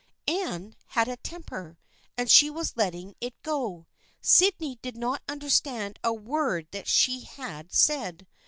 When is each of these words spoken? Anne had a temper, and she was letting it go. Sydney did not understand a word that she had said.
Anne 0.27 0.75
had 0.87 1.07
a 1.07 1.15
temper, 1.17 1.77
and 2.17 2.31
she 2.31 2.49
was 2.49 2.75
letting 2.75 3.13
it 3.21 3.39
go. 3.43 3.85
Sydney 4.19 4.79
did 4.81 4.97
not 4.97 5.21
understand 5.27 5.99
a 6.03 6.11
word 6.11 6.67
that 6.71 6.87
she 6.87 7.19
had 7.19 7.71
said. 7.71 8.25